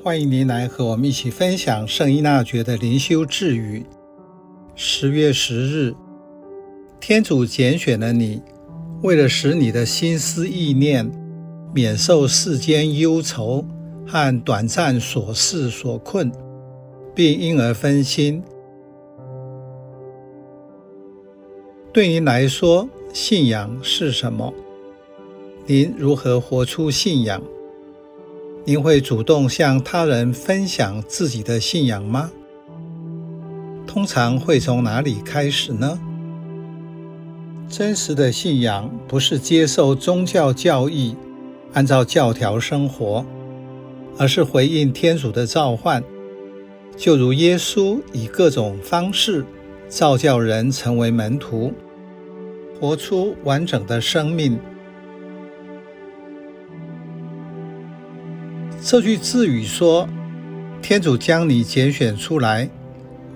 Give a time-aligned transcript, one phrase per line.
[0.00, 3.84] 欢迎您来和我们一起分享圣依纳爵的灵修智语。
[4.76, 5.92] 十月十日，
[7.00, 8.40] 天主拣选了你，
[9.02, 11.10] 为了使你的心思意念
[11.74, 13.64] 免受世间忧愁
[14.06, 16.30] 和短暂琐事所困，
[17.12, 18.40] 并因而分心。
[21.92, 24.54] 对您来说，信仰是什么？
[25.66, 27.42] 您如何活出信仰？
[28.68, 32.30] 您会主动向他人分享自己的信仰吗？
[33.86, 35.98] 通常会从哪里开始呢？
[37.66, 41.16] 真实的信仰不是接受宗教教义，
[41.72, 43.24] 按照教条生活，
[44.18, 46.04] 而是回应天主的召唤，
[46.94, 49.46] 就如耶稣以各种方式
[49.88, 51.72] 造叫人成为门徒，
[52.78, 54.58] 活出完整的生命。
[58.90, 60.08] 这句智语说
[60.80, 62.70] ：“天主将你拣选出来，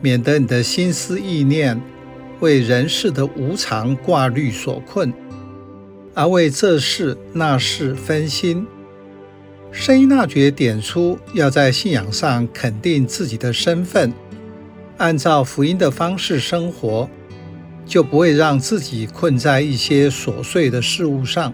[0.00, 1.78] 免得你的心思意念
[2.40, 5.12] 为人世的无常挂虑所困，
[6.14, 8.66] 而为这事那事分心。”
[9.70, 14.10] 圣依纳爵点出要在信仰上肯定自己的身份，
[14.96, 17.10] 按照福音的方式生活，
[17.84, 21.52] 就不会让自己困在一些琐碎的事物上。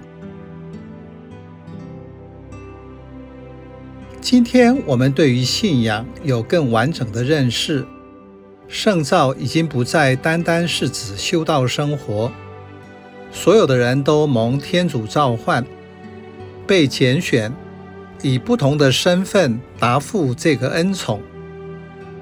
[4.21, 7.87] 今天我们对于信仰有更完整的认识，
[8.67, 12.31] 圣召已经不再单单是指修道生活，
[13.31, 15.65] 所有的人都蒙天主召唤，
[16.67, 17.53] 被拣选，
[18.21, 21.23] 以不同的身份答复这个恩宠，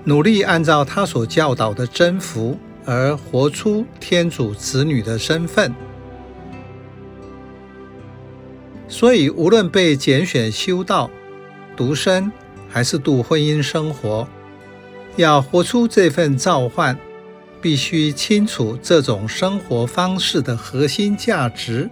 [0.05, 5.75] 努力按照他所教导的真福而活出天主子女的身份。
[8.86, 11.10] 所以，无论被拣选修道，
[11.77, 12.32] 独身
[12.69, 14.27] 还是度婚姻生活，
[15.16, 16.98] 要活出这份召唤，
[17.60, 21.91] 必须清楚这种生活方式的核心价值，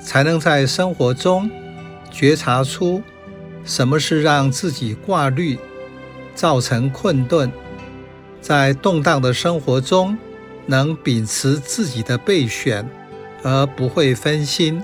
[0.00, 1.50] 才能在生活中
[2.10, 3.02] 觉察出
[3.64, 5.58] 什么是让自己挂虑，
[6.34, 7.50] 造成困顿，
[8.40, 10.16] 在动荡的生活中
[10.66, 12.88] 能秉持自己的备选，
[13.42, 14.82] 而不会分心。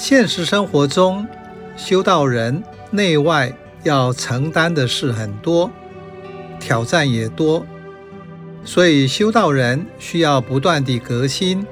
[0.00, 1.26] 现实生活中，
[1.76, 5.68] 修道人内外要承担的事很多，
[6.60, 7.66] 挑战也多，
[8.64, 11.66] 所以修道人需要不断地革新，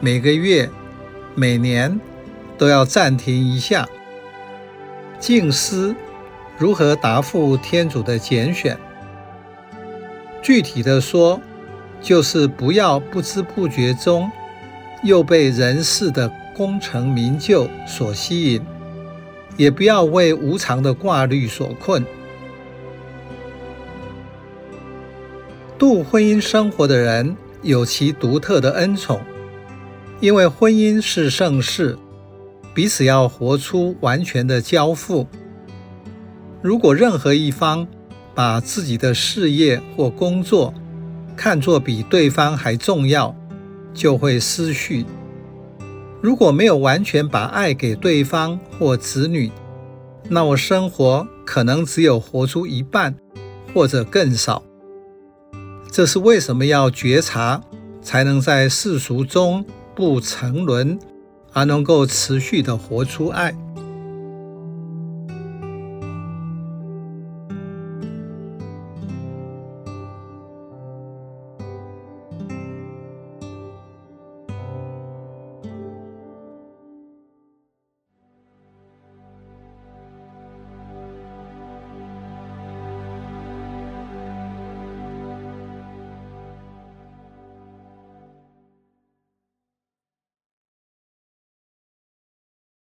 [0.00, 0.70] 每个月、
[1.34, 2.00] 每年
[2.56, 3.86] 都要暂停一下，
[5.20, 5.94] 静思
[6.56, 8.78] 如何答复天主的拣选。
[10.40, 11.38] 具体的说，
[12.00, 14.32] 就是不要不知不觉中
[15.02, 18.62] 又被人世的功成名就所吸引，
[19.58, 22.02] 也不要为无常的挂虑所困。
[25.78, 29.20] 度婚姻生活的人有其独特的恩宠，
[30.18, 31.98] 因为婚姻是圣事，
[32.72, 35.26] 彼此要活出完全的交付。
[36.62, 37.86] 如果任何一方
[38.34, 40.72] 把自己的事业或工作
[41.36, 43.36] 看作比对方还重要，
[43.92, 45.04] 就会失序。
[46.20, 49.50] 如果没有完全把爱给对方或子女，
[50.28, 53.14] 那我生活可能只有活出一半，
[53.72, 54.62] 或者更少。
[55.90, 57.62] 这是为什么要觉察，
[58.02, 60.98] 才能在世俗中不沉沦，
[61.52, 63.54] 而能够持续的活出爱。